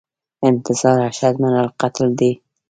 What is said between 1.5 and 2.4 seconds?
القتل دی